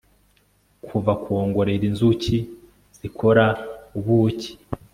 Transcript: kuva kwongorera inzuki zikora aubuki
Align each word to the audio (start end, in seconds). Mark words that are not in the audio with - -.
kuva 0.85 1.11
kwongorera 1.21 1.83
inzuki 1.89 2.37
zikora 2.97 3.45
aubuki 3.57 4.51